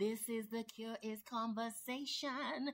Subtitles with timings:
[0.00, 2.72] This is the cure is conversation.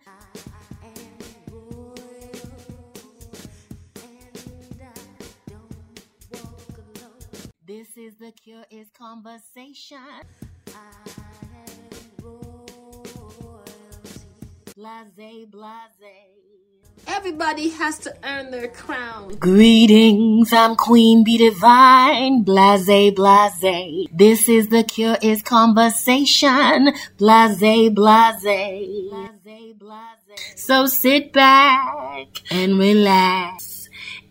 [7.67, 9.99] This is the cure is conversation.
[14.77, 16.46] Blase, blase.
[17.07, 19.37] Everybody has to earn their crown.
[19.37, 24.07] Greetings, I'm Queen Bee Divine, blase, blase.
[24.13, 28.43] This is the cure is conversation, blase, blase.
[28.43, 30.55] Blase, blase.
[30.57, 33.89] So sit back and relax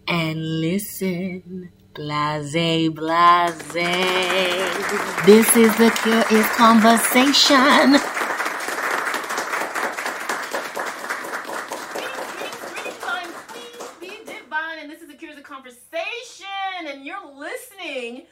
[0.07, 1.71] and listen.
[1.93, 3.73] Blase, blase.
[5.25, 7.95] This is the cure is conversation.
[12.73, 13.71] Greetings, I'm Queen
[14.01, 18.25] Bee Divine, and this is the Cures of Conversation, and you're listening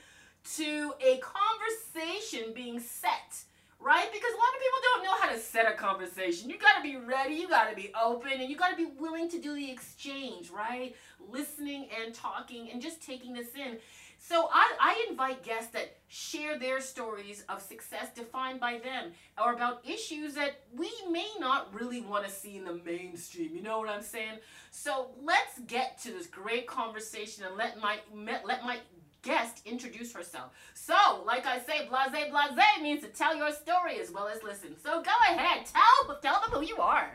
[0.55, 3.43] to a conversation being set,
[3.79, 4.07] right?
[4.11, 6.49] Because a lot of people don't know how to set a conversation.
[6.49, 9.53] You gotta be ready, you gotta be open, and you gotta be willing to do
[9.53, 10.95] the exchange, right?
[11.29, 13.77] Listening and talking and just taking this in.
[14.19, 19.51] So I, I invite guests that share their stories of success defined by them or
[19.51, 23.53] about issues that we may not really want to see in the mainstream.
[23.53, 24.37] You know what I'm saying?
[24.71, 27.97] So let's get to this great conversation and let my
[28.45, 28.77] let my
[29.23, 30.51] guest introduce herself.
[30.73, 34.75] So, like I say, blase blase means to tell your story as well as listen.
[34.83, 37.09] So go ahead, tell tell them who you are.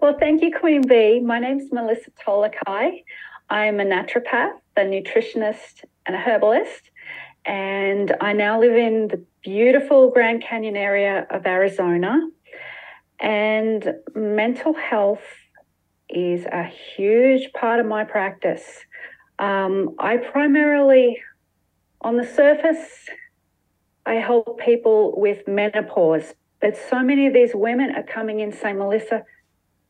[0.00, 1.20] Well, thank you, Queen Bee.
[1.20, 3.04] My name's Melissa Tohlakai.
[3.48, 6.90] I'm a naturopath, a nutritionist, and a herbalist.
[7.44, 12.18] And I now live in the beautiful Grand Canyon area of Arizona.
[13.20, 15.22] And mental health
[16.08, 18.84] is a huge part of my practice.
[19.38, 21.20] Um, I primarily,
[22.00, 23.08] on the surface,
[24.04, 26.34] I help people with menopause.
[26.60, 29.24] But so many of these women are coming in saying, Melissa,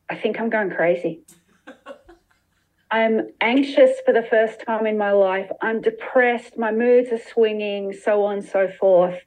[0.09, 1.21] I think I'm going crazy.
[2.91, 5.49] I'm anxious for the first time in my life.
[5.61, 6.57] I'm depressed.
[6.57, 9.19] My moods are swinging, so on and so forth.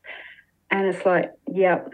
[0.71, 1.93] And it's like, yep,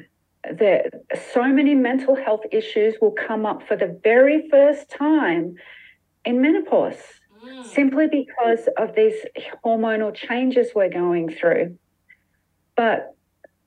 [0.51, 0.91] there
[1.33, 5.55] so many mental health issues will come up for the very first time
[6.25, 6.97] in menopause
[7.65, 9.15] Simply because of these
[9.65, 11.79] hormonal changes we're going through.
[12.77, 13.15] But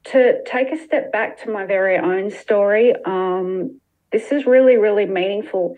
[0.06, 3.80] to take a step back to my very own story, um,
[4.12, 5.78] this is really, really meaningful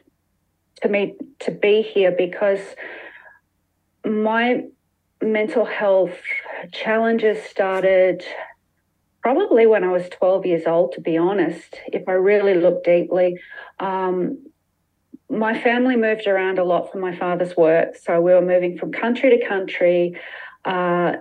[0.81, 2.59] to me to be here because
[4.05, 4.65] my
[5.21, 6.17] mental health
[6.71, 8.23] challenges started
[9.21, 13.39] probably when I was 12 years old, to be honest, if I really look deeply.
[13.79, 14.45] Um,
[15.29, 17.95] my family moved around a lot for my father's work.
[17.97, 20.19] So we were moving from country to country.
[20.63, 21.13] Uh,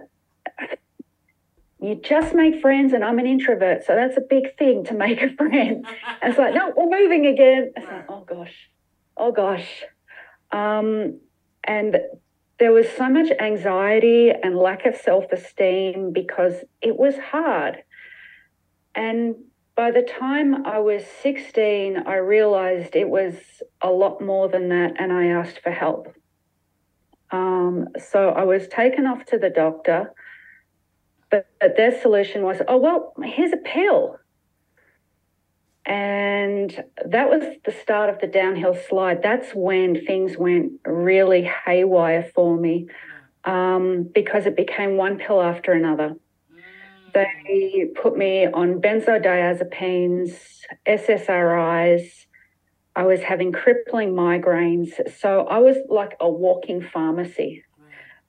[1.81, 3.84] you just make friends, and I'm an introvert.
[3.84, 5.87] So that's a big thing to make a friend.
[5.87, 5.87] And
[6.22, 7.72] it's like, no, we're moving again.
[7.77, 8.71] It's like, oh gosh,
[9.17, 9.84] oh gosh.
[10.53, 11.21] Um,
[11.65, 11.99] and
[12.59, 17.83] there was so much anxiety and lack of self esteem because it was hard.
[18.94, 19.34] And
[19.76, 23.34] by the time I was 16, I realized it was
[23.82, 26.14] a lot more than that, and I asked for help.
[27.31, 30.12] Um, so I was taken off to the doctor,
[31.31, 34.19] but, but their solution was, oh, well, here's a pill.
[35.84, 39.22] And that was the start of the downhill slide.
[39.22, 42.88] That's when things went really haywire for me
[43.44, 46.16] um, because it became one pill after another.
[47.15, 50.33] They put me on benzodiazepines,
[50.87, 52.27] SSRIs.
[52.94, 54.91] I was having crippling migraines.
[55.19, 57.65] So I was like a walking pharmacy.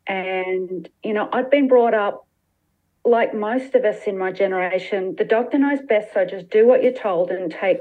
[0.08, 2.28] And, you know, I'd been brought up
[3.08, 6.84] like most of us in my generation, the doctor knows best, so just do what
[6.84, 7.80] you're told and take,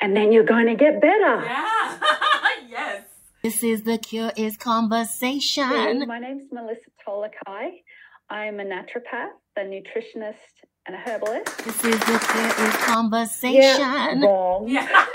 [0.00, 1.42] and then you're going to get better.
[1.44, 1.98] Yeah.
[2.68, 3.04] yes.
[3.42, 6.06] This is the cure is conversation.
[6.06, 7.82] My name's Melissa Tohlakai.
[8.30, 11.58] I'm a naturopath, a nutritionist, and a herbalist.
[11.58, 14.20] This is the cure is conversation.
[14.22, 14.68] wrong.
[14.68, 14.86] Yeah.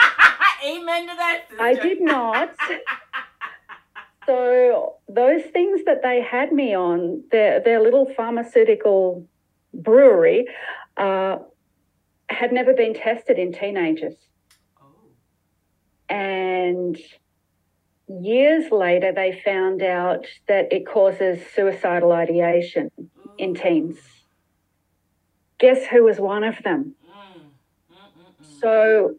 [0.66, 1.45] Amen to that.
[1.50, 1.63] Sister.
[1.63, 2.56] I did not.
[4.25, 9.28] So those things that they had me on, their their little pharmaceutical
[9.74, 10.48] brewery,
[10.98, 11.38] uh,
[12.30, 14.16] had never been tested in teenagers.
[14.81, 14.86] Oh.
[16.10, 16.98] And
[18.07, 22.89] years later, they found out that it causes suicidal ideation
[23.38, 23.98] in teens.
[25.59, 26.95] Guess who was one of them?
[28.62, 29.15] So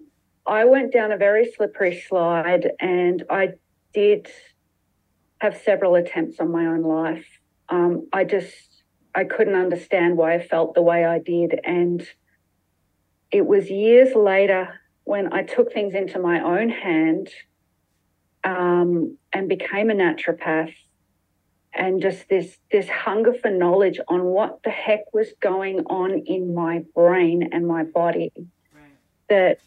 [0.47, 3.51] I went down a very slippery slide and I
[3.93, 4.29] did
[5.41, 7.27] have several attempts on my own life.
[7.69, 8.83] Um, I just,
[9.15, 11.61] I couldn't understand why I felt the way I did.
[11.65, 12.07] And
[13.31, 17.29] it was years later when I took things into my own hand
[18.45, 20.75] um, and became a naturopath
[21.75, 26.55] and just this this hunger for knowledge on what the heck was going on in
[26.55, 28.31] my brain and my body
[28.73, 28.97] Right.
[29.29, 29.59] that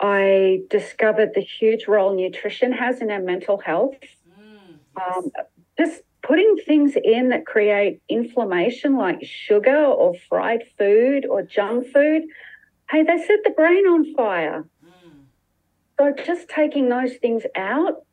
[0.00, 3.96] I discovered the huge role nutrition has in our mental health.
[4.28, 5.30] Mm, Um,
[5.78, 12.22] just putting things in that create inflammation, like sugar or fried food or junk food,
[12.90, 14.64] hey, they set the brain on fire.
[14.84, 15.26] Mm,
[15.98, 18.04] So just taking those things out.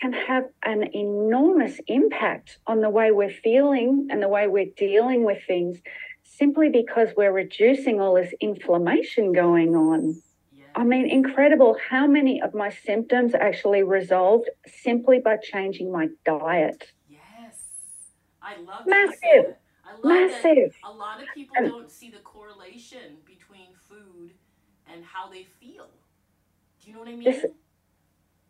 [0.00, 5.24] Can have an enormous impact on the way we're feeling and the way we're dealing
[5.24, 5.78] with things
[6.22, 10.22] simply because we're reducing all this inflammation going on.
[10.52, 10.64] Yeah.
[10.74, 16.92] I mean, incredible how many of my symptoms actually resolved simply by changing my diet.
[17.08, 17.20] Yes.
[18.42, 19.54] I love that Massive.
[19.84, 20.72] I love Massive.
[20.86, 24.32] a lot of people don't see the correlation between food
[24.92, 25.88] and how they feel.
[26.80, 27.24] Do you know what I mean?
[27.24, 27.46] This-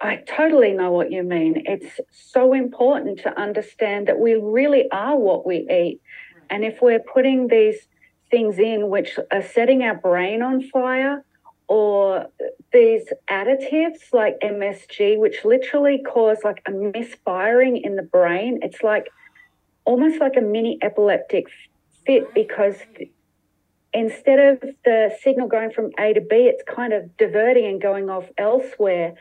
[0.00, 1.62] I totally know what you mean.
[1.66, 6.00] It's so important to understand that we really are what we eat.
[6.48, 7.76] And if we're putting these
[8.30, 11.24] things in which are setting our brain on fire,
[11.70, 12.26] or
[12.72, 19.06] these additives like MSG, which literally cause like a misfiring in the brain, it's like
[19.84, 21.46] almost like a mini epileptic
[22.04, 22.74] fit because
[23.92, 28.10] instead of the signal going from A to B, it's kind of diverting and going
[28.10, 29.14] off elsewhere.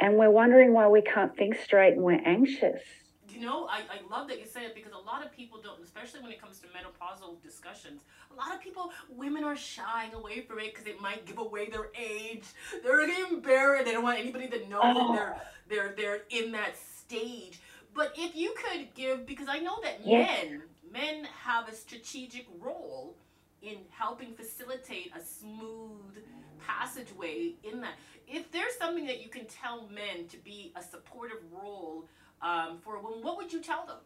[0.00, 2.80] And we're wondering why we can't think straight and we're anxious.
[3.28, 5.82] You know, I, I love that you say it because a lot of people don't,
[5.82, 8.02] especially when it comes to menopausal discussions.
[8.30, 11.68] A lot of people, women are shying away from it because it might give away
[11.68, 12.44] their age.
[12.82, 13.00] They're
[13.30, 13.84] embarrassed.
[13.86, 14.94] They don't want anybody to know Oh.
[15.12, 15.40] that they're oh.
[15.68, 17.60] they're they're in that stage.
[17.94, 20.44] But if you could give, because I know that Yes.
[20.44, 20.62] men
[20.92, 23.16] men have a strategic role
[23.60, 26.22] in helping facilitate a smooth
[26.58, 27.94] passageway in that.
[28.28, 32.06] If there's something that you can tell men to be a supportive role
[32.42, 33.98] um, for a woman, what would you tell them?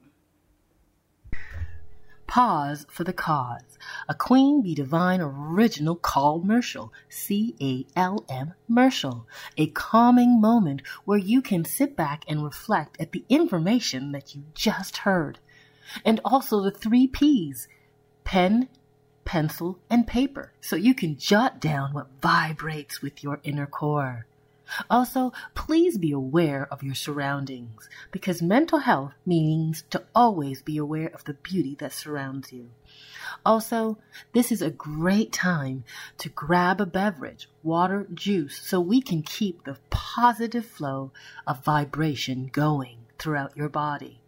[2.27, 3.77] Pause for the cause.
[4.09, 6.93] A Queen Bee Divine original call Mercial.
[7.09, 9.27] C A L M Mercial.
[9.57, 14.45] A calming moment where you can sit back and reflect at the information that you
[14.55, 15.41] just heard.
[16.05, 17.67] And also the three P's
[18.23, 18.69] pen,
[19.31, 24.27] pencil, and paper, so you can jot down what vibrates with your inner core.
[24.91, 31.07] Also, please be aware of your surroundings because mental health means to always be aware
[31.15, 32.71] of the beauty that surrounds you.
[33.47, 33.99] Also,
[34.33, 35.85] this is a great time
[36.19, 41.13] to grab a beverage, water, juice, so we can keep the positive flow
[41.47, 44.21] of vibration going throughout your body.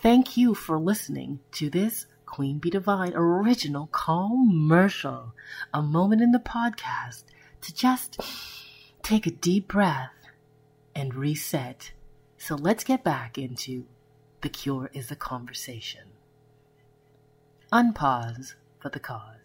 [0.00, 5.34] Thank you for listening to this Queen Bee Divine original commercial,
[5.74, 7.24] a moment in the podcast
[7.60, 8.20] to just
[9.02, 10.12] take a deep breath
[10.94, 11.90] and reset.
[12.38, 13.86] So let's get back into
[14.42, 16.12] The Cure is a Conversation.
[17.72, 19.40] Unpause for the cause.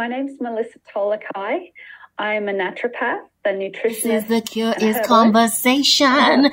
[0.00, 1.72] My name's Melissa Tohlakai.
[2.20, 4.14] I'm a naturopath, a This nutritionist.
[4.14, 5.08] is The Cure is herbalist.
[5.08, 6.06] Conversation.
[6.06, 6.50] Uh,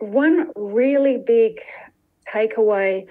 [0.00, 1.60] one really big
[2.34, 3.06] takeaway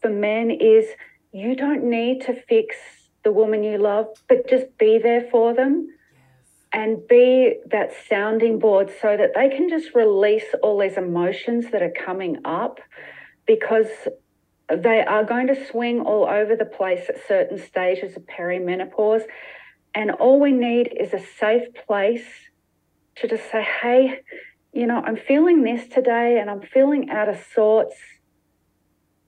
[0.00, 0.86] for men is
[1.32, 2.76] you don't need to fix
[3.22, 5.88] the woman you love, but just be there for them
[6.72, 11.82] and be that sounding board so that they can just release all these emotions that
[11.82, 12.80] are coming up
[13.46, 13.88] because
[14.70, 19.24] they are going to swing all over the place at certain stages of perimenopause.
[19.96, 22.26] And all we need is a safe place
[23.16, 24.20] to just say, hey,
[24.74, 27.96] you know, I'm feeling this today and I'm feeling out of sorts.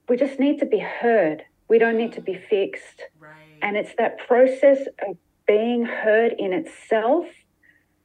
[0.07, 1.43] We just need to be heard.
[1.67, 3.01] We don't need to be fixed.
[3.19, 3.33] Right.
[3.63, 7.25] And it's that process of being heard in itself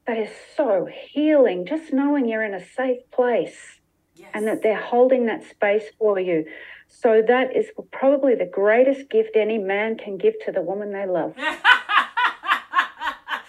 [0.06, 1.66] that is so healing.
[1.66, 3.80] Just knowing you're in a safe place
[4.14, 4.30] yes.
[4.32, 6.46] and that they're holding that space for you.
[6.88, 11.06] So that is probably the greatest gift any man can give to the woman they
[11.06, 11.34] love.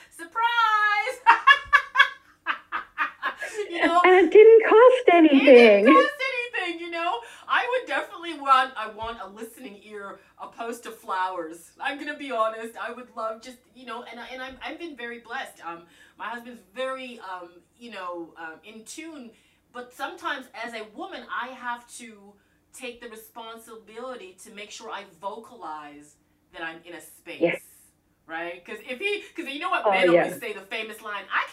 [0.10, 1.19] Surprise!
[3.69, 4.65] you know, And it
[5.07, 5.85] it didn't anything.
[5.85, 6.13] cost
[6.57, 6.79] anything.
[6.79, 8.74] You know, I would definitely want.
[8.77, 11.71] I want a listening ear opposed to flowers.
[11.79, 12.75] I'm gonna be honest.
[12.77, 15.65] I would love just you know, and I, and I'm, I've been very blessed.
[15.65, 15.83] Um,
[16.17, 19.31] my husband's very um, you know, um, in tune.
[19.74, 22.33] But sometimes, as a woman, I have to
[22.74, 26.15] take the responsibility to make sure I vocalize
[26.53, 27.41] that I'm in a space.
[27.41, 27.62] Yes.
[28.27, 28.63] Right?
[28.65, 30.24] Because if he, because you know what Oh, men yeah.
[30.24, 31.44] always say the famous line, "I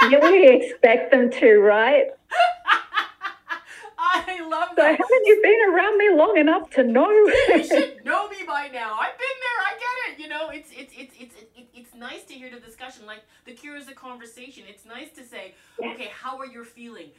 [0.00, 2.06] can't read your mind." yeah, we expect them to, right?
[4.00, 4.90] I love So that.
[4.92, 7.10] haven't you been around me long enough to know?
[7.10, 8.94] you should know me by now.
[9.00, 9.60] I've been there.
[9.66, 10.22] I get it.
[10.22, 13.06] You know, it's it's it's it's it, it's nice to hear the discussion.
[13.06, 14.64] Like the cure is a conversation.
[14.68, 17.10] It's nice to say, okay, how are you feeling?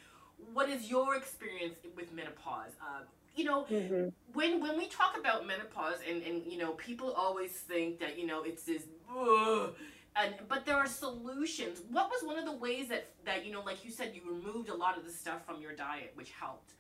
[0.53, 2.71] What is your experience with menopause?
[2.81, 3.01] Uh,
[3.35, 4.11] you know, Mhm.
[4.33, 8.25] when when we talk about menopause, and and you know, people always think that you
[8.25, 8.83] know it's this.
[9.13, 9.75] Ugh,
[10.19, 11.81] and, but there are solutions.
[11.89, 14.69] What was one of the ways that that you know, like you said, you removed
[14.69, 16.73] a lot of the stuff from your diet, which helped.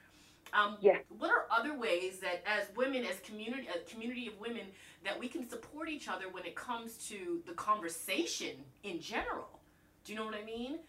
[0.51, 0.97] Um, Yeah.
[1.17, 4.63] What are other ways that, as women, as community, a community of women,
[5.03, 9.59] that we can support each other when it comes to the conversation in general?
[10.03, 10.79] Do you know what I mean?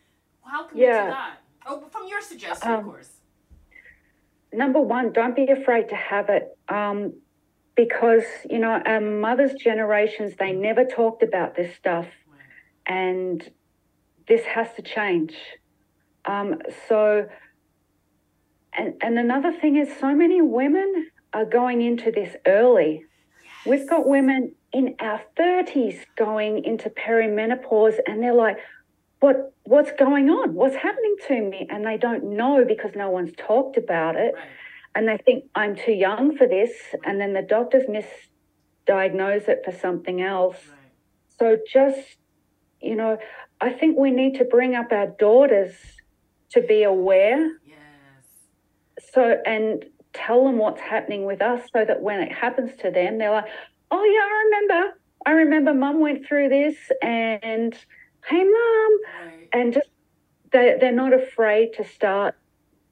[0.43, 1.37] How can we do that?
[1.67, 3.11] Oh, from your suggestion, Um, of course.
[4.53, 6.57] Number one, don't be afraid to have it.
[6.69, 7.13] Um,
[7.77, 12.07] because, you know, our mothers' generations, they never talked about this stuff.
[12.91, 13.49] And
[14.27, 15.35] this has to change.
[16.25, 16.57] Um,
[16.89, 17.29] so,
[18.77, 23.05] and, and another thing is, so many women are going into this early.
[23.65, 28.57] We've got women in our 30s going into perimenopause, and they're like,
[29.21, 30.55] what, what's going on?
[30.55, 31.69] What's happening to me?
[31.71, 34.35] And they don't know because no one's talked about it.
[34.35, 34.45] Right.
[34.97, 36.73] And they think, I'm too young for this.
[37.05, 40.57] And then the doctors misdiagnose it for something else.
[40.69, 40.79] Right.
[41.39, 42.17] So just,
[42.81, 43.19] you know,
[43.61, 45.75] I think we need to bring up our daughters
[46.51, 47.39] to be aware.
[47.65, 47.77] Yes.
[49.13, 53.19] So and tell them what's happening with us, so that when it happens to them,
[53.19, 53.47] they're like,
[53.91, 54.99] "Oh yeah, I remember.
[55.27, 55.75] I remember.
[55.75, 57.75] Mum went through this, and
[58.27, 59.49] hey, mum," Right.
[59.53, 59.89] and just
[60.53, 62.35] they they're not afraid to start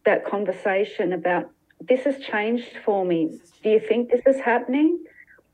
[0.04, 3.28] that conversation about this has changed for me.
[3.30, 5.04] Has Do you think this is happening?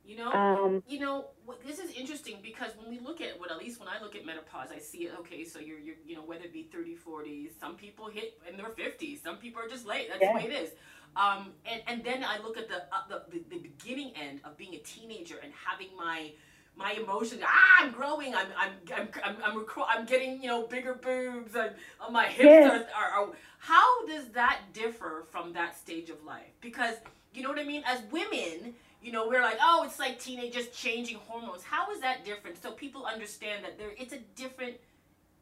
[0.04, 1.26] You know, Um, you know
[1.66, 4.24] this is interesting because when we look at what at least when i look at
[4.26, 7.50] menopause i see it okay so you're, you're you know whether it be 30 40s
[7.60, 10.32] some people hit in their 50s some people are just late that's Yeah.
[10.32, 10.70] the way it is
[11.16, 14.56] um, and, and then i look at the, uh, the, the the beginning end of
[14.56, 16.32] being a teenager and having my
[16.76, 20.94] my emotions ah i'm growing i'm i'm i'm i'm, I'm, I'm getting you know bigger
[20.94, 22.82] boobs and uh, my hips Yes.
[22.96, 23.28] are, are, are
[23.58, 26.94] how does that differ from that stage of life because
[27.32, 30.68] you know what i mean as women you know, we're like, oh, it's like teenagers
[30.68, 31.62] changing hormones.
[31.62, 32.60] How is that different?
[32.60, 34.76] So people understand that there, it's a different,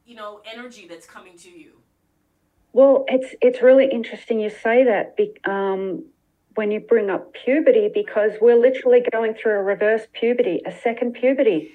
[0.05, 1.71] you know, energy that's coming to you.
[2.73, 5.15] Well, it's it's really interesting you say that
[5.49, 6.03] um,
[6.55, 11.13] when you bring up puberty because we're literally going through a reverse puberty, a second
[11.13, 11.71] puberty.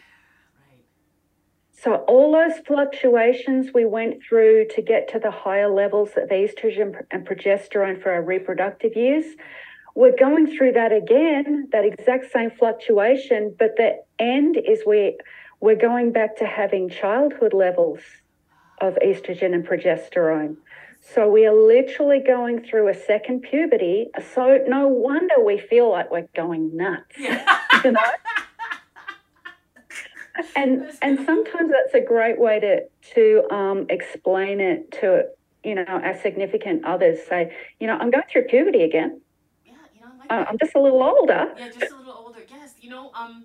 [1.72, 7.00] So all those fluctuations we went through to get to the higher levels of estrogen
[7.12, 9.24] and progesterone for our reproductive years,
[10.00, 15.18] we're going through that again, that exact same fluctuation, but the end is we
[15.60, 18.00] we're going back to having childhood levels
[18.80, 20.56] of estrogen and progesterone.
[21.14, 24.06] So we are literally going through a second puberty.
[24.34, 27.58] So no wonder we feel like we're going nuts, Yeah.
[27.84, 28.00] you know?
[30.56, 32.80] and and sometimes that's a great way to
[33.14, 35.24] to um, explain it to
[35.64, 37.18] you know our significant others.
[37.28, 39.20] Say, you know, I'm going through puberty again.
[39.64, 40.44] yeah, you know, I like Uh.
[40.48, 41.54] I'm just a little older.
[41.56, 42.40] yeah, just a little older.
[42.48, 43.44] Yes, you know, um,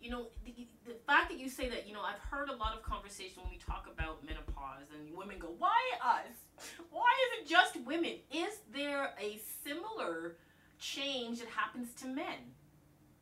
[0.00, 2.74] you know, the, the fact that you say that, you know, I've heard a lot
[2.76, 6.66] of conversation when we talk about menopause, and women go, "Why us?
[6.90, 8.16] Why is it just women?
[8.32, 10.36] Is there a similar
[10.78, 12.54] change that happens to men?"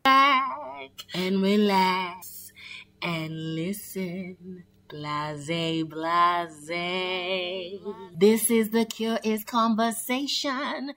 [0.02, 2.52] back and relax
[3.02, 4.64] and listen.
[4.88, 6.70] Blase, blase.
[8.18, 10.94] This is the cure is conversation.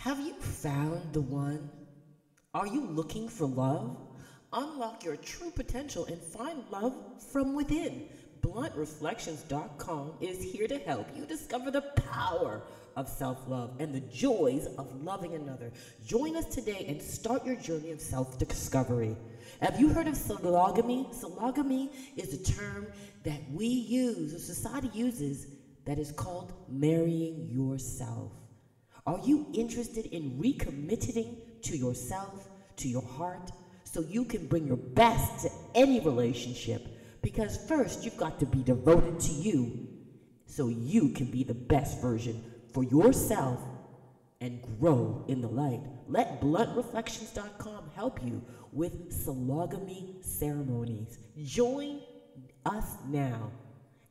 [0.00, 1.68] Have you found the one?
[2.54, 3.98] Are you looking for love?
[4.50, 6.94] Unlock your true potential and find love
[7.30, 8.08] from within.
[8.40, 12.62] BluntReflections.com is here to help you discover the power
[12.96, 15.70] of self love and the joys of loving another.
[16.06, 19.14] Join us today and start your journey of self discovery.
[19.60, 21.14] Have you heard of sologamy?
[21.14, 22.86] Sologamy is a term
[23.24, 25.46] that we use, or society uses,
[25.84, 28.39] that is called marrying yourself.
[29.06, 33.50] Are you interested in recommitting to yourself, to your heart,
[33.84, 36.86] so you can bring your best to any relationship?
[37.22, 39.88] Because first, you've got to be devoted to you
[40.46, 42.42] so you can be the best version
[42.72, 43.60] for yourself
[44.40, 45.80] and grow in the light.
[46.08, 48.42] Let bluntreflections.com help you
[48.72, 51.18] with sologamy ceremonies.
[51.44, 52.00] Join
[52.64, 53.50] us now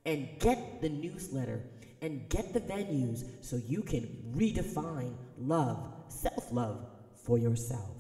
[0.06, 1.64] and get the newsletter
[2.02, 6.86] and get the venues so you can redefine love, self love
[7.26, 7.96] for yourself.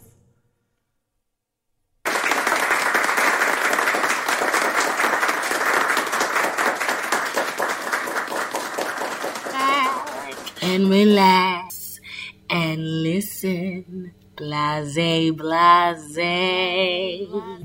[10.62, 12.00] and relax
[12.50, 14.13] and listen.
[14.36, 16.15] Blase, blase.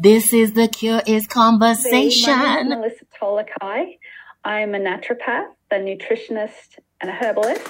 [0.01, 2.33] This is the Cure is Conversation.
[2.33, 3.99] My name is Melissa Tohlakai.
[4.45, 7.63] I'm a naturopath, a nutritionist, and a herbalist.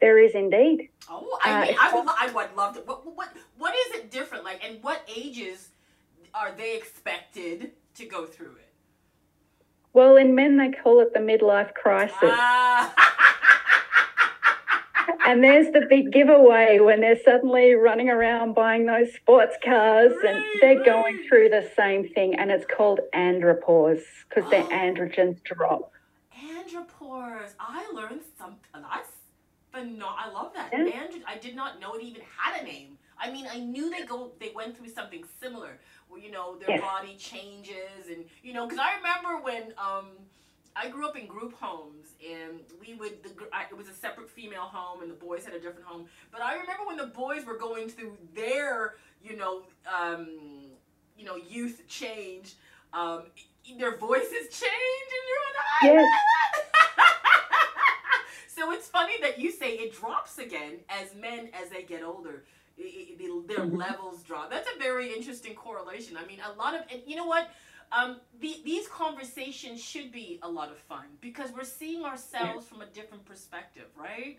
[0.00, 0.88] There is indeed.
[1.10, 2.80] Oh, I Uh, mean, it's I would, I would love to.
[2.82, 5.70] What, what, what is it different like, and what ages
[6.34, 8.68] are they expected to go through it?
[9.92, 12.16] Well, in men, they call it the midlife crisis.
[12.22, 12.94] Ah.
[15.26, 20.42] And there's the big giveaway when they're suddenly running around buying those sports cars and
[20.60, 22.34] they're going through the same thing.
[22.34, 25.92] And it's called andropause because their androgens drop.
[26.74, 27.52] Andropause.
[27.58, 28.58] I learned something.
[28.74, 29.08] That's
[29.70, 30.08] phenomenal.
[30.16, 30.70] I love that.
[30.72, 31.06] Yeah.
[31.26, 32.98] I did not know it even had a name.
[33.18, 34.32] I mean, I knew they go.
[34.40, 36.80] They went through something similar, where you know their Yes.
[36.80, 40.06] body changes, and you know, because I remember when um,
[40.74, 43.22] I grew up in group homes, and we would.
[43.22, 46.06] The, I, it was a separate female home, and the boys had a different home.
[46.32, 50.28] But I remember when the boys were going through their, you know, um,
[51.16, 52.54] you know, youth change.
[52.94, 53.24] Um,
[53.78, 56.20] their voices change, and you're like, Yes.
[58.48, 62.44] so it's funny that you say it drops again as men as they get older.
[62.78, 63.76] I- I- the- their Mhm.
[63.76, 64.50] levels drop.
[64.50, 66.16] That's a very interesting correlation.
[66.16, 67.48] I mean, a lot of, and you know what?
[67.92, 72.82] Um, the, these conversations should be a lot of fun because we're seeing ourselves from
[72.82, 74.38] a different perspective, right?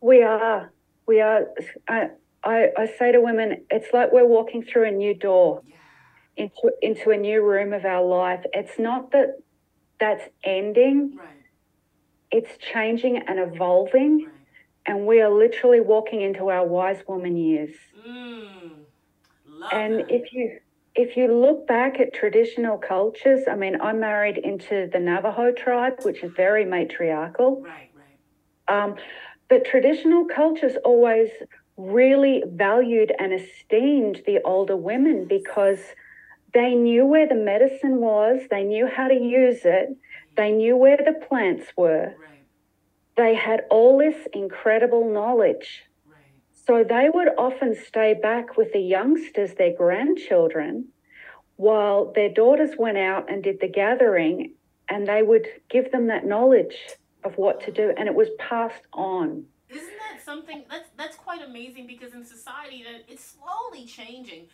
[0.00, 0.72] We are.
[1.06, 1.48] We are.
[1.86, 2.10] I,
[2.42, 5.76] I, I say to women, it's like we're walking through a new door Yeah.
[6.36, 8.44] Into, into a new room of our life.
[8.52, 9.38] It's not that
[10.00, 11.28] that's ending, Right.
[12.30, 14.24] it's changing and evolving.
[14.24, 14.28] Right.
[14.86, 17.74] And we are literally walking into our wise woman years.
[18.06, 18.70] Mm.
[19.70, 20.10] And that.
[20.10, 20.58] if you
[20.94, 25.94] if you look back at traditional cultures, I mean, I'm married into the Navajo tribe,
[26.02, 27.62] which is very matriarchal.
[27.62, 27.90] right.
[27.94, 28.82] Right.
[28.84, 28.96] Um,
[29.48, 31.30] but traditional cultures always
[31.76, 35.78] really valued and esteemed the older women because
[36.54, 39.96] they knew where the medicine was, they knew how to use it,
[40.36, 42.44] they knew where the plants were, Right.
[43.16, 45.84] they had all this incredible knowledge.
[46.06, 46.16] Right.
[46.52, 50.88] So they would often stay back with the youngsters, their grandchildren,
[51.56, 54.54] while their daughters went out and did the gathering,
[54.88, 56.76] and they would give them that knowledge
[57.24, 59.44] of what to do, and it was passed on.
[59.68, 64.48] Isn't that something that's that's quite amazing because in society that it's slowly changing.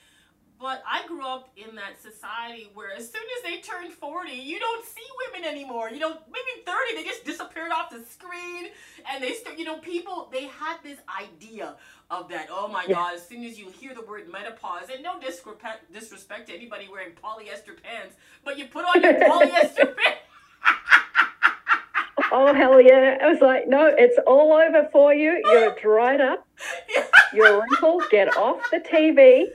[0.61, 4.59] But I grew up in that society where as soon as they turned 40, you
[4.59, 5.89] don't see women anymore.
[5.89, 8.71] You know, maybe 30, they just disappeared off the screen
[9.13, 11.77] and they start, you know, people they had this idea
[12.11, 12.95] of that, oh my Yeah.
[12.95, 16.89] god, as soon as you hear the word menopause, and no disrespect disrespect to anybody
[16.91, 20.19] wearing polyester pants, but you put on your polyester pants.
[22.31, 23.17] Oh, hell yeah.
[23.23, 25.41] I was like, no, it's all over for you.
[25.45, 26.47] You're dried up,
[27.33, 29.47] you're wrinkled, get off the TV.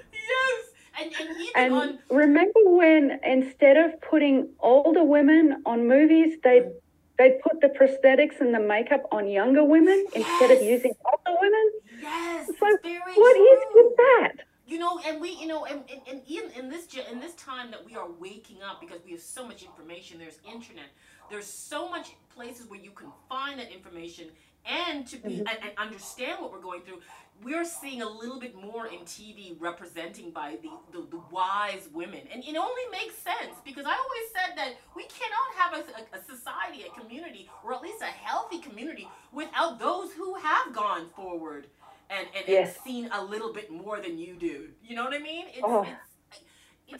[1.11, 1.21] Yes.
[1.55, 6.69] And, and And remember when instead of putting older women on movies, they'd,
[7.17, 11.71] they'd put the prosthetics and the makeup on younger women instead of using older women?
[12.01, 13.45] Yes, It's like, What true.
[13.53, 14.31] is with that?
[14.65, 17.69] You know, and we, you know, and, and, and in, in this in this time
[17.71, 20.19] that we are waking up because we have so much information.
[20.19, 20.85] There's internet.
[21.29, 24.29] There's so much places where you can find that information
[24.65, 25.39] and to be Mhm.
[25.39, 27.01] and, and understand what we're going through.
[27.41, 32.22] We're seeing a little bit more in TV representing by the, the, the wise women,
[32.32, 36.24] and it only makes sense because I always said that we cannot have a, a,
[36.24, 41.67] society, a community, or at least a healthy community without those who have gone forward
[42.10, 42.76] and, and, Yes.
[42.76, 44.69] and seen a little bit more than you do.
[44.82, 45.48] You know what I mean?
[45.50, 45.86] It's, Oh,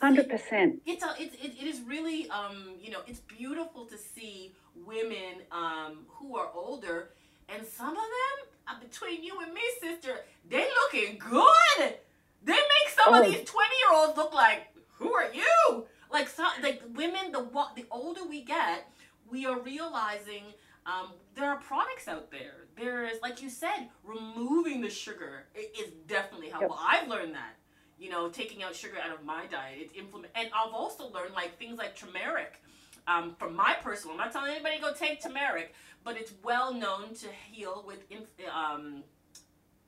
[0.02, 0.82] Hundred percent.
[0.86, 5.44] it's a, it's, it, it is really, um, you know, it's beautiful to see women
[5.52, 7.10] um, who are older,
[7.48, 8.48] and some of them,
[8.82, 11.96] between you and me, sister, they looking good.
[12.44, 13.30] They make some of Oh.
[13.30, 15.86] these twenty year olds look like, who are you?
[16.12, 17.42] Like, some, like women, the
[17.76, 18.92] the older we get,
[19.30, 20.44] we are realizing
[20.86, 22.68] um, there are products out there.
[22.78, 26.78] There is, like you said, removing the sugar is definitely helpful.
[26.80, 27.56] I've learned that.
[28.00, 30.34] You know, taking out sugar out of my diet, it's implement.
[30.36, 32.62] And I've also learned like things like turmeric.
[33.08, 36.74] Um, from my personal, I'm not telling anybody to go take turmeric, but it's well
[36.74, 39.04] known to heal with inf- um,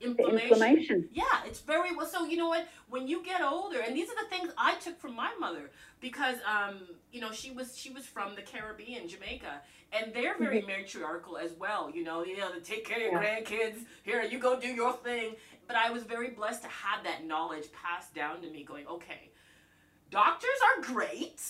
[0.01, 0.49] inflammation.
[0.51, 1.09] inflammation.
[1.13, 2.05] Yeah, it's very well.
[2.07, 2.67] So you know what?
[2.89, 6.35] When you get older, and these are the things I took from my mother because
[6.45, 9.61] um, you know she was she was from the Caribbean, Jamaica,
[9.93, 11.89] and they're very matriarchal as well.
[11.89, 13.39] You know, you know, to take care of your Yeah.
[13.41, 13.85] grandkids.
[14.03, 15.35] Here, you go do your thing.
[15.67, 18.63] But I was very blessed to have that knowledge passed down to me.
[18.63, 19.31] Going, okay,
[20.11, 21.41] doctors are great.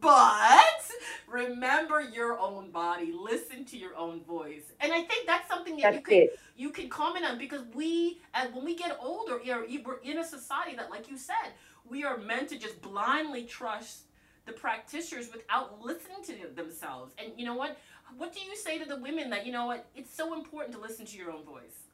[0.00, 0.90] But
[1.26, 4.72] remember your own body, listen to your own voice.
[4.80, 6.38] And I think that's something that That's you it.
[6.56, 10.76] you can comment on because we as when we get older we're in a society
[10.76, 11.52] that like you said
[11.88, 14.06] we are meant to just blindly trust
[14.46, 17.12] the practitioners without listening to themselves.
[17.18, 17.76] And you know what?
[18.16, 19.86] What do you say to the women that you know what?
[19.94, 21.86] It's so important to listen to your own voice.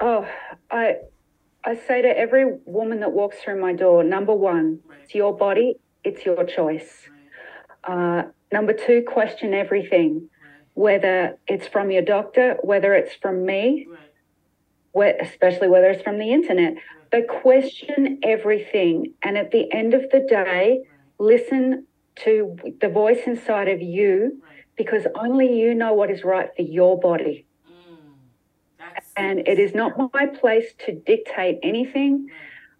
[0.00, 0.26] Oh,
[0.70, 0.96] I
[1.64, 5.00] I say to every woman that walks through my door, number one, right.
[5.04, 7.08] it's your body, it's your choice.
[7.84, 10.28] Uh, number two, question everything,
[10.74, 13.88] whether it's from your doctor, whether it's from me,
[14.94, 16.74] especially whether it's from the internet.
[17.10, 20.80] But question everything, and at the end of the day,
[21.18, 21.86] listen
[22.24, 24.42] to the voice inside of you,
[24.76, 27.46] because only you know what is right for your body.
[27.70, 27.96] mm,
[29.16, 32.28] And it is not my place to dictate anything.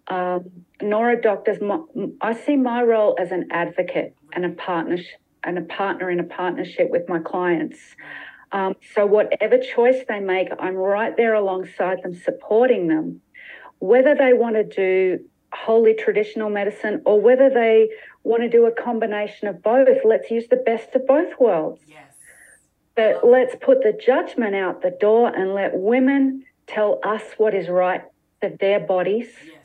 [0.08, 1.60] um, nor a doctor's.
[1.60, 1.80] My,
[2.20, 4.98] I see my role as an advocate and a partner
[5.44, 7.78] and a partner in a partnership with my clients.
[8.50, 13.20] Um, so whatever choice they make, I'm right there alongside them, supporting them.
[13.78, 17.88] Whether they want to do wholly traditional medicine or whether they
[18.24, 21.80] want to do a combination of both, let's use the best of both worlds.
[21.86, 22.12] yes
[22.96, 27.68] But let's put the judgment out the door and let women tell us what is
[27.68, 28.02] right
[28.40, 29.57] for their bodies yes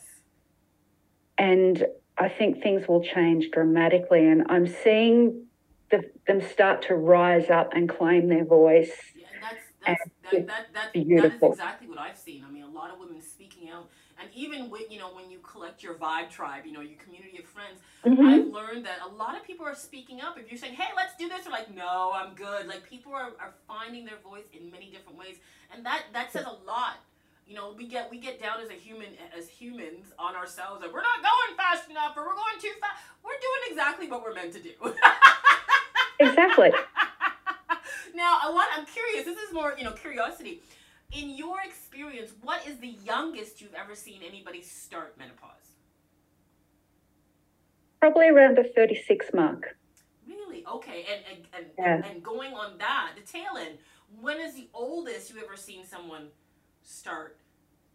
[1.37, 1.85] and
[2.17, 4.27] I think things will change dramatically.
[4.27, 5.45] And I'm seeing
[5.91, 8.91] the, them start to rise up and claim their voice.
[9.15, 11.53] Yeah, and that's that's And that, that, that, that beautiful.
[11.53, 12.43] is exactly what I've seen.
[12.47, 15.39] I mean, a lot of women speaking out, and even with you know when you
[15.39, 18.25] collect your vibe tribe, you know your community of friends, Mhm.
[18.27, 20.37] I've learned that a lot of people are speaking up.
[20.37, 23.31] If you're saying, "Hey, let's do this," they're like, "No, I'm good." Like people are,
[23.39, 25.37] are finding their voice in many different ways,
[25.73, 26.97] and that that says a lot.
[27.53, 30.91] You know, we get we get down as a human as humans on ourselves like
[30.91, 32.99] we're not going fast enough or we're going too fast.
[33.23, 34.71] We're doing exactly what we're meant to do.
[36.19, 36.71] Exactly.
[38.15, 40.61] now I want I'm curious, this is more, you know, curiosity.
[41.11, 45.75] In your experience, what is the youngest you've ever seen anybody start menopause?
[47.99, 49.77] Probably around the 36 mark.
[50.27, 50.65] Really?
[50.65, 51.05] Okay.
[51.11, 52.09] And and, and, Yeah.
[52.09, 53.77] and going on that, the tail end,
[54.21, 56.29] when is the oldest you ever seen someone
[56.83, 57.37] start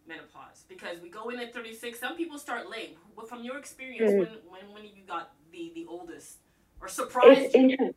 [0.09, 0.65] menopause?
[0.67, 2.97] Because we go in at 36, some people start late.
[3.15, 4.19] but from your experience, Mm.
[4.19, 6.31] when, when when you got the the oldest
[6.81, 7.61] or surprised It's you?
[7.61, 7.95] interesting.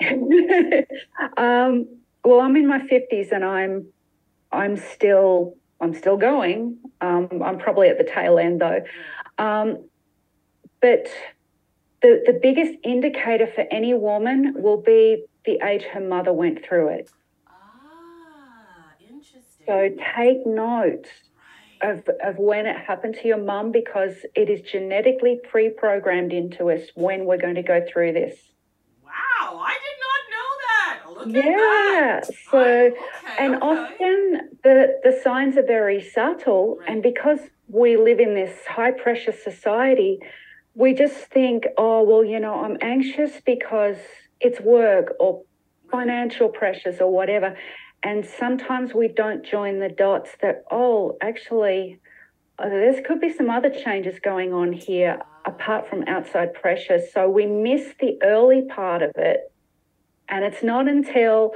[1.36, 1.72] um,
[2.24, 3.74] well, I'm in my 50s and I'm
[4.50, 6.78] I'm still I'm still going.
[7.00, 8.80] Um, I'm probably at the tail end though.
[9.38, 9.88] Um,
[10.80, 11.04] but
[12.02, 16.88] the the biggest indicator for any woman will be the age her mother went through
[16.98, 17.10] it.
[17.48, 19.66] Ah, interesting.
[19.66, 19.76] So
[20.16, 21.06] take note.
[21.82, 26.82] Of, of when it happened to your mum because it is genetically pre-programmed into us
[26.94, 28.36] when we're going to go through this.
[29.04, 31.00] Wow, I did not know that.
[31.10, 32.20] Look at Yeah.
[32.20, 32.26] that.
[32.50, 32.96] So I- okay,
[33.38, 33.66] and okay.
[33.66, 36.88] often the the signs are very subtle Right.
[36.88, 40.18] and because we live in this high pressure society,
[40.74, 43.96] we just think, oh well, you know, I'm anxious because
[44.40, 45.42] it's work or
[45.90, 47.56] financial pressures or whatever.
[48.02, 52.00] And sometimes we don't join the dots that, oh, actually,
[52.58, 57.00] uh, there could be some other changes going on here apart from outside pressure.
[57.12, 59.52] So we miss the early part of it.
[60.28, 61.52] And it's not until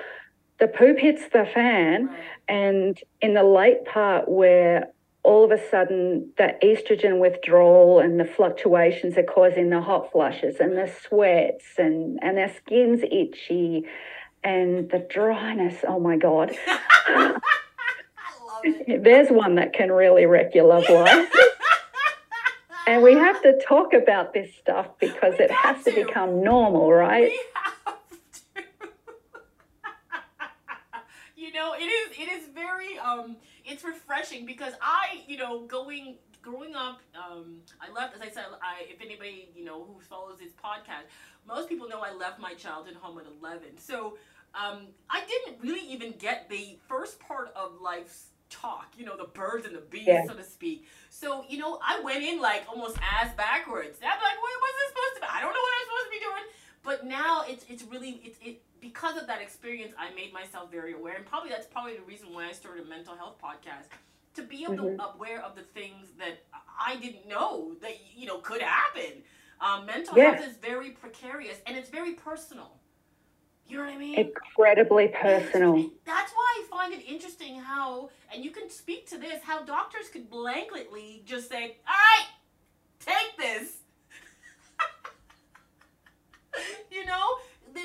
[0.58, 2.14] the poop hits the fan
[2.48, 4.88] and in the late part where
[5.22, 10.56] all of a sudden that estrogen withdrawal and the fluctuations are causing the hot flushes
[10.60, 13.84] and the sweats and, and our skin's itchy
[14.46, 15.84] and the dryness.
[15.86, 16.56] Oh my God.
[16.68, 17.32] I
[18.46, 19.02] love it.
[19.02, 21.28] There's one that can really wreck your love life.
[22.88, 26.04] And we have to talk about this stuff because We it has to to.
[26.04, 27.32] become normal, right?
[27.32, 27.74] We have
[28.54, 28.62] to.
[31.36, 36.14] you know, it is it is very um it's refreshing because I, you know, going
[36.42, 40.38] growing up, um, I left as I said, I if anybody, you know, who follows
[40.38, 41.06] this podcast,
[41.44, 43.76] most people know I left my childhood home at eleven.
[43.78, 44.16] So
[44.60, 49.24] um I didn't really even get the first part of life's talk, you know, the
[49.24, 50.24] birds and the bees, Yeah.
[50.26, 50.86] so to speak.
[51.10, 53.98] So, you know, I went in like almost ass backwards.
[54.00, 55.26] I'm like, wait, what's this supposed to be?
[55.30, 56.44] I don't know what I'm supposed to be doing.
[56.82, 60.92] But now it's it's really it's it because of that experience I made myself very
[60.94, 63.86] aware and probably that's probably the reason why I started a mental health podcast
[64.34, 64.96] to be able Mhm.
[64.98, 66.44] to aware of the things that
[66.78, 69.24] I didn't know that you know could happen.
[69.60, 70.34] Um, mental Yeah.
[70.36, 72.78] health is very precarious and it's very personal.
[73.68, 74.18] You know what I mean?
[74.18, 75.76] Incredibly personal.
[76.06, 80.08] That's why I find it interesting how, and you can speak to this, how doctors
[80.08, 82.26] could blanketly just say, "All right,
[83.00, 83.78] take this."
[86.90, 87.24] you know,
[87.74, 87.80] the,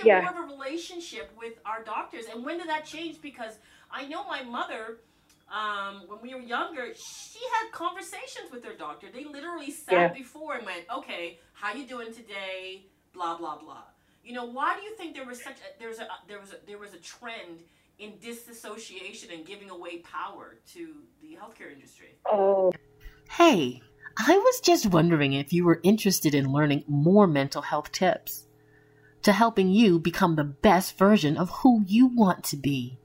[0.00, 0.20] get Yeah.
[0.22, 2.24] more of a relationship with our doctors.
[2.32, 3.20] And when did that change?
[3.20, 3.58] Because
[3.90, 4.98] I know my mother,
[5.52, 9.08] um, when we were younger, she had conversations with her doctor.
[9.12, 10.08] They literally sat Yeah.
[10.08, 13.82] before and went, "Okay, how you doing today?" Blah blah blah.
[14.22, 16.56] You know, why do you think there was such a there's a there was a
[16.66, 17.60] there was a trend
[17.98, 22.16] in disassociation and giving away power to the healthcare industry?
[22.26, 22.72] Oh,
[23.30, 23.80] Hey,
[24.18, 28.48] I was just wondering if you were interested in learning more mental health tips
[29.22, 32.98] to helping you become the best version of who you want to be,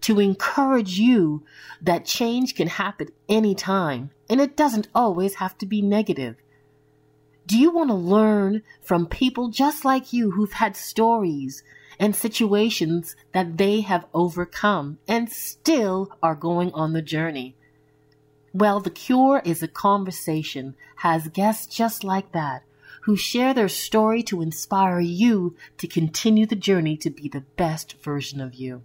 [0.00, 1.44] to encourage you
[1.80, 6.34] that change can happen anytime and it doesn't always have to be negative.
[7.48, 11.62] Do you want to learn from people just like you who've had stories
[11.98, 17.56] and situations that they have overcome and still are going on the journey?
[18.52, 22.64] Well, The Cure is a conversation, has guests just like that,
[23.04, 27.94] who share their story to inspire you to continue the journey to be the best
[28.02, 28.82] version of you.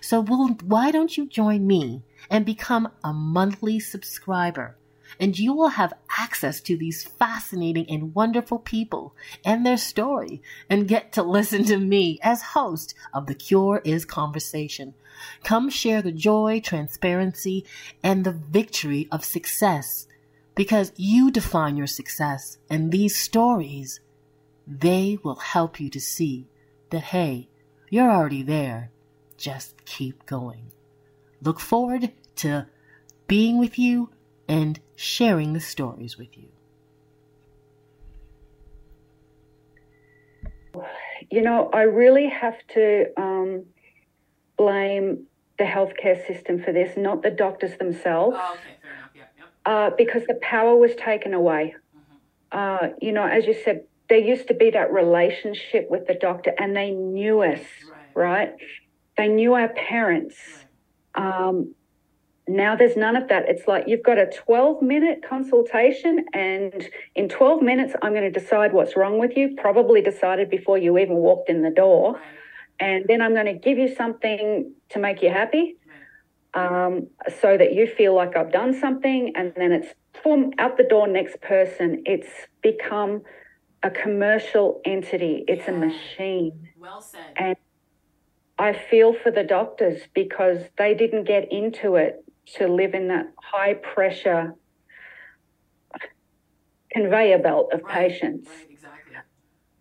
[0.00, 4.77] So well, why don't you join me and become a monthly subscriber?
[5.18, 10.88] And you will have access to these fascinating and wonderful people and their story and
[10.88, 14.94] get to listen to me as host of The Cure is Conversation.
[15.42, 17.64] Come share the joy, transparency,
[18.02, 20.06] and the victory of success
[20.54, 24.00] because you define your success and these stories,
[24.66, 26.48] they will help you to see
[26.90, 27.48] that, hey,
[27.90, 28.90] you're already there.
[29.36, 30.72] Just keep going.
[31.40, 32.66] Look forward to
[33.28, 34.10] being with you
[34.48, 36.48] and sharing the stories with you.
[41.30, 43.66] you know, I really have to um,
[44.56, 45.26] blame
[45.58, 48.76] the healthcare system for this, not the doctors themselves, Oh, okay.
[49.14, 49.72] Yeah, yeah.
[49.72, 51.74] uh, because the power was taken away.
[52.52, 56.52] Uh, you know, as you said, there used to be that relationship with the doctor,
[56.58, 57.60] and they knew us,
[58.14, 58.30] Right.
[58.30, 58.52] right?
[59.16, 60.36] They knew our parents.
[61.16, 61.48] Right.
[61.48, 61.74] Um,
[62.48, 63.44] now there's none of that.
[63.48, 68.40] It's like you've got a 12 minute consultation, and in 12 minutes, I'm going to
[68.40, 72.20] decide what's wrong with you, probably decided before you even walked in the door.
[72.80, 75.76] And then I'm going to give you something to make you happy
[76.54, 77.08] um,
[77.40, 79.32] so that you feel like I've done something.
[79.34, 79.88] And then it's
[80.58, 82.02] out the door, next person.
[82.06, 82.28] It's
[82.62, 83.22] become
[83.82, 86.68] a commercial entity, it's a machine.
[86.78, 87.20] Well said.
[87.36, 87.56] And
[88.58, 92.24] I feel for the doctors because they didn't get into it
[92.56, 94.54] to live in that high pressure
[96.92, 98.48] conveyor belt of Right, patients.
[98.48, 98.70] Right.
[98.70, 99.14] Exactly.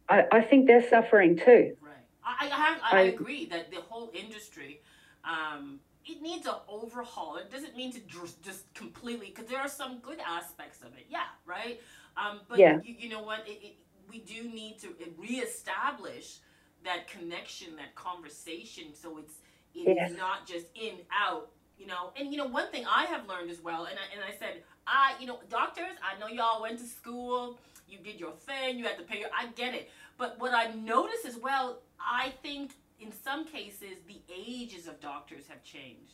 [0.10, 1.74] I, I think they're suffering too.
[1.82, 1.94] Right.
[2.24, 4.82] I, I, have, I, I agree that the whole industry,
[5.24, 7.38] um, it needs an overhaul.
[7.38, 11.06] It doesn't mean to just, just completely, because there are some good aspects of it.
[11.10, 11.82] Yeah, right.
[12.16, 12.80] Um, but Yeah.
[12.84, 13.48] you, you know what?
[13.48, 13.76] It, it,
[14.10, 16.38] we do need to reestablish
[16.84, 19.34] that connection, that conversation, so it's
[19.76, 20.12] it is Yes.
[20.18, 21.50] not just in out.
[21.78, 24.24] You know, and you know one thing I have learned as well, and I, and
[24.24, 28.32] I said, I, you know, doctors, I know y'all went to school, you did your
[28.32, 29.90] thing, you had to pay your, I get it.
[30.18, 35.46] But what I've noticed as well, I think in some cases the ages of doctors
[35.50, 36.14] have changed.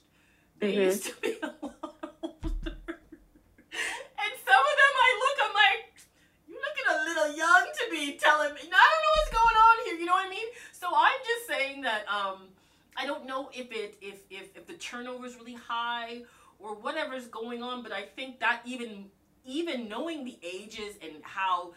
[0.59, 0.83] They Mhm.
[0.85, 2.77] used to be a lot older.
[4.23, 5.95] And some of them I look, I'm like,
[6.47, 8.61] you looking a little young to be telling me.
[8.61, 8.71] I don't
[9.03, 9.95] know what's going on here.
[9.99, 10.47] You know what I mean?
[10.73, 12.49] So I'm just saying that um,
[12.97, 16.21] I don't know if it if if if the turnover is really high
[16.59, 19.05] or whatever's going on, but I think that even
[19.45, 21.73] even knowing the ages and how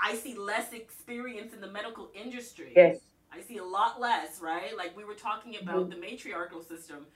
[0.00, 2.72] I see less experience in the medical industry.
[2.76, 2.98] Yes.
[3.32, 4.76] I see a lot less, right?
[4.76, 7.06] Like we were talking about the matriarchal system.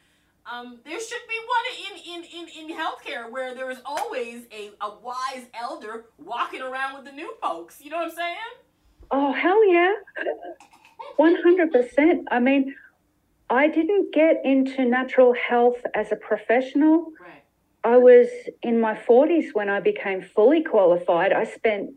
[0.50, 4.72] Um, there should be one in, in, in, in healthcare where there is always a,
[4.80, 7.80] a wise elder walking around with the new folks.
[7.80, 8.36] You know what I'm saying?
[9.12, 9.92] Oh, hell yeah.
[11.18, 12.24] 100%.
[12.30, 12.74] I mean,
[13.52, 17.12] I didn't get into natural health as a professional.
[17.20, 17.44] Right.
[17.84, 18.28] I was
[18.62, 21.34] in my 40s when I became fully qualified.
[21.34, 21.90] I spent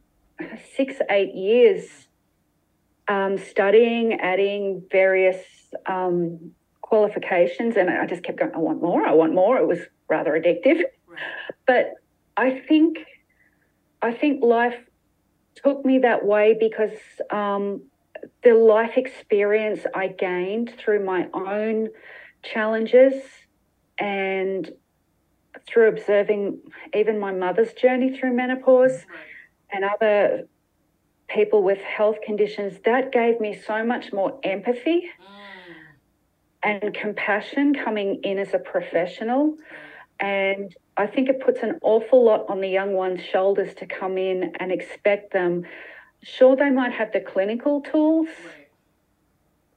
[0.76, 2.10] six, eight years
[3.08, 5.39] um, studying, adding various
[5.86, 9.58] um, qualifications, and I just kept going, I want more, I want more.
[9.58, 10.82] It was rather addictive.
[11.08, 11.22] Right.
[11.65, 11.94] But
[12.36, 12.98] I think,
[14.02, 14.76] I think life
[15.56, 16.98] took me that way because
[17.32, 17.82] um,
[18.45, 21.89] the life experience I gained through my own
[22.43, 23.15] challenges
[23.99, 24.71] and
[25.67, 26.62] through observing
[26.93, 29.05] even my mother's journey through menopause
[29.71, 30.47] and other
[31.27, 36.81] people with health conditions, that gave me so much more empathy Mm.
[36.84, 39.55] and compassion coming in as a professional.
[40.19, 44.17] And I think it puts an awful lot on the young one's shoulders to come
[44.17, 45.63] in and expect them.
[46.23, 48.67] Sure, they might have the clinical tools, Right.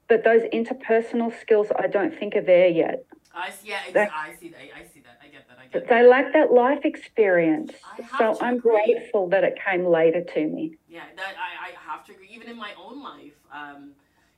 [0.08, 3.04] but those interpersonal skills I don't think are there yet.
[3.34, 3.68] I see.
[3.68, 4.58] Yeah, That- I see that.
[4.74, 5.18] I see that.
[5.22, 5.58] I get that.
[5.58, 5.88] I get But that.
[5.88, 7.72] they lack that life experience.
[8.18, 8.72] So I'm agree.
[8.94, 10.76] grateful that it came later to me.
[10.88, 12.28] Yeah, that I, I have to agree.
[12.32, 13.92] Even in my own life, um,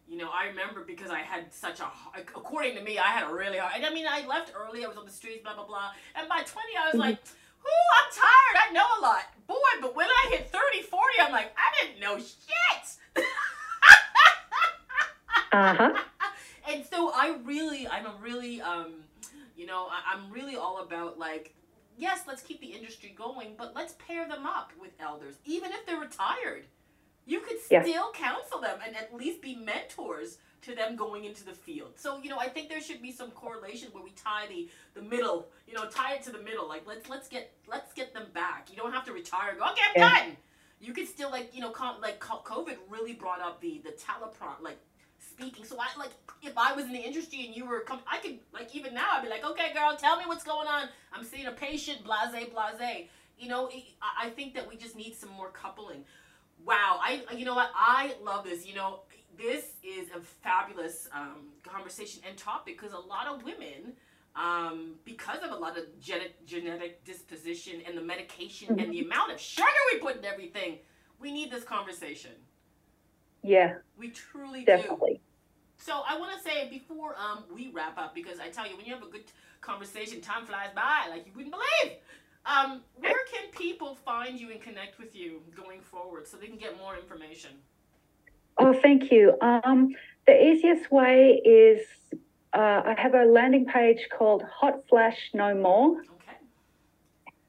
[0.08, 1.86] you know, I remember because I had such a,
[2.18, 3.82] according to me, I had a really hard.
[3.82, 4.84] I mean, I left early.
[4.84, 5.92] I was on the streets, blah blah blah.
[6.16, 8.68] And by twenty, I was like, "Ooh, I'm tired.
[8.68, 12.00] I know a lot, boy." But when I hit 30, 40, I'm like, I didn't
[12.00, 12.86] know shit.
[15.52, 15.92] Uh huh.
[16.70, 18.92] and so I really, I'm a really, um,
[19.56, 21.54] you know, I, I'm really all about like,
[21.98, 25.84] yes, let's keep the industry going, but let's pair them up with elders, even if
[25.86, 26.66] they're retired.
[27.26, 27.82] You could Yeah.
[27.82, 31.92] still counsel them and at least be mentors to them going into the field.
[31.96, 35.02] So, you know, I think there should be some correlation where we tie the the
[35.02, 36.68] middle, you know, tie it to the middle.
[36.68, 38.68] Like let's let's get let's get them back.
[38.70, 38.79] You to
[39.20, 40.36] retire go, okay, I'm done.
[40.80, 44.62] You could still like, you know, com- like COVID really brought up the the telepron
[44.62, 44.78] like
[45.18, 45.64] speaking.
[45.64, 48.38] So I like if I was in the industry and you were com- I could
[48.52, 50.88] like even now I'd be like, okay, girl, tell me what's going on.
[51.12, 53.08] I'm seeing a patient, blase, blase.
[53.38, 56.04] You know, it, I I think that we just need some more coupling.
[56.64, 58.66] Wow, I you know what I love this.
[58.66, 59.00] You know,
[59.38, 63.94] this is a fabulous um, conversation and topic because a lot of women.
[64.40, 69.32] Um, because of a lot of genetic genetic disposition and the medication and the amount
[69.32, 70.78] of sugar we put in everything,
[71.20, 72.30] we need this conversation.
[73.42, 74.66] Yeah, We truly do.
[74.66, 75.20] definitely.
[75.76, 78.86] So I want to say before um, we wrap up, because I tell you, when
[78.86, 79.24] you have a good
[79.60, 81.98] conversation, time flies by like you wouldn't believe.
[82.46, 86.56] Um, where can people find you and connect with you going forward so they can
[86.56, 87.50] get more information?
[88.56, 89.36] Oh, thank you.
[89.42, 89.94] Um,
[90.26, 91.80] the easiest way is
[92.52, 96.00] uh, I have a landing page called Hot Flash No More.
[96.00, 96.38] Okay.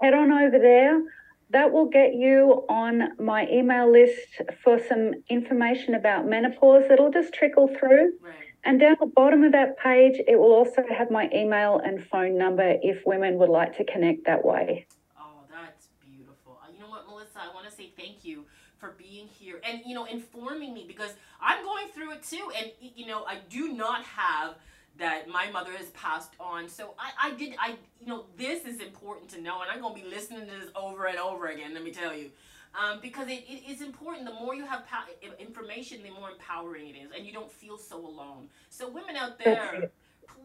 [0.02, 1.02] Head on over there.
[1.50, 6.84] That will get you on my email list for some information about menopause.
[6.90, 8.14] It'll just trickle through.
[8.22, 8.34] Right.
[8.64, 12.38] And down the bottom of that page, it will also have my email and phone
[12.38, 14.86] number if women would like to connect that way.
[15.20, 16.60] Oh, that's beautiful.
[16.64, 17.40] Uh, You know what, Melissa?
[17.40, 18.46] I want to say thank you
[18.78, 22.72] for being here and you know informing me because I'm going through it too, and
[22.96, 24.56] you know I do not have
[24.98, 26.68] that my mother has passed on.
[26.70, 29.96] So I, I did I you know this is important to know, and I'm gonna
[29.96, 31.74] be listening to this over and over again.
[31.74, 32.32] Let me tell you.
[32.74, 34.26] Um, because it, it is important.
[34.26, 34.84] The more you have
[35.40, 38.48] information, the more empowering it is, and you don't feel so alone.
[38.70, 39.92] So, women out there,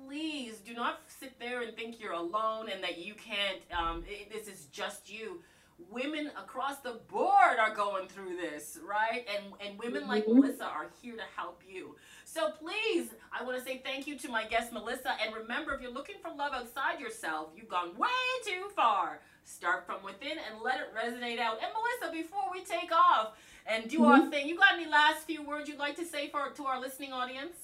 [0.06, 3.60] please do not sit there and think you're alone and that you can't.
[3.76, 5.42] Um, it, this is just you.
[5.90, 9.24] Women across the board are going through this, right?
[9.32, 11.96] And and women like Melissa are here to help you.
[12.36, 15.16] So please, I want to say thank you to my guest Melissa.
[15.24, 18.08] And remember, if you're looking for love outside yourself, you've gone way
[18.44, 19.20] too far.
[19.44, 21.56] Start from within and let it resonate out.
[21.62, 23.32] And Melissa, before we take off
[23.66, 26.50] and do our thing, you got any last few words you'd like to say for
[26.50, 27.56] to our listening audience?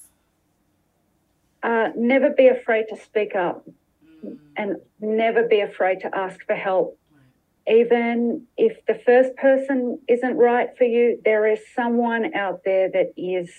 [1.61, 3.67] Uh, never be afraid to speak up
[4.25, 6.97] Mm, and never be afraid to ask for help.
[7.11, 7.77] right.
[7.77, 13.13] Even if the first person isn't right for you, there is someone out there that
[13.17, 13.51] is.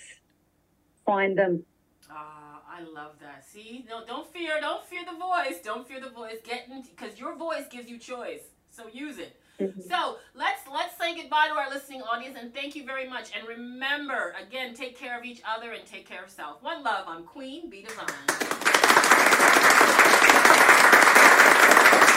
[1.05, 1.63] Find them.
[2.09, 3.45] Ah, I love that.
[3.47, 6.37] See, no, don't fear, don't fear the voice, don't fear the voice.
[6.43, 8.41] Get because your voice gives you choice.
[8.71, 9.39] So use it.
[9.87, 13.29] So let's let's say goodbye to our listening audience and thank you very much.
[13.37, 16.61] And remember, again, take care of each other and take care of self.
[16.61, 17.05] One love.
[17.07, 18.05] I'm Queen Be Divine.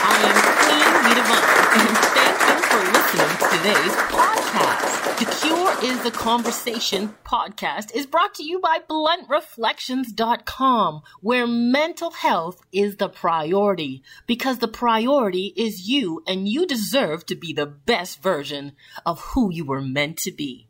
[0.01, 1.47] I am Queen Be Divine,
[1.79, 4.38] and thank you for listening to today's podcast.
[4.49, 12.59] The Cure is the Conversation podcast is brought to you by BluntReflections.com, where mental health
[12.71, 18.23] is the priority, because the priority is you, and you deserve to be the best
[18.23, 18.71] version
[19.05, 20.68] of who you were meant to be.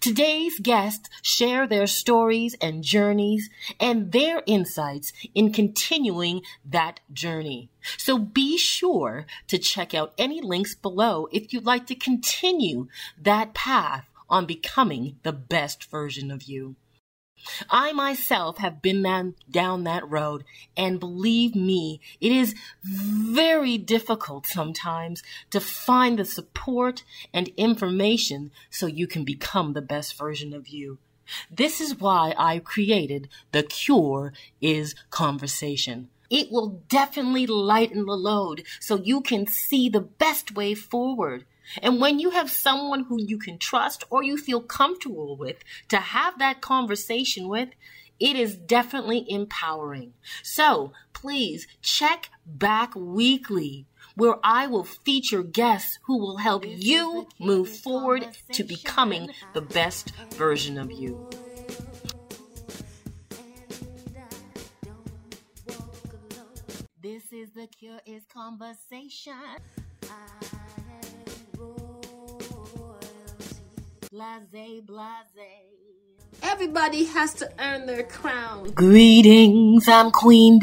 [0.00, 7.70] Today's guests share their stories and journeys and their insights in continuing that journey.
[7.96, 12.88] So be sure to check out any links below if you'd like to continue
[13.20, 16.76] that path on becoming the best version of you.
[17.70, 19.02] I myself have been
[19.50, 20.44] down, that road,
[20.76, 28.86] and believe me, it is very difficult sometimes to find the support and information so
[28.86, 30.98] you can become the best version of you.
[31.50, 36.08] This is why I created The Cure is Conversation.
[36.30, 41.44] It will definitely lighten the load so you can see the best way forward.
[41.82, 45.56] And when you have someone who you can trust or you feel comfortable with
[45.88, 47.70] to have that conversation with,
[48.20, 50.14] it is definitely empowering.
[50.42, 57.68] So please check back weekly where I will feature guests who will help you move
[57.68, 61.28] forward to becoming the best version of you.
[67.00, 69.32] This is the Cure is Conversation.
[74.10, 75.28] Blase, blase.
[76.42, 78.70] Everybody has to earn their crown.
[78.70, 80.56] Greetings, I'm Queen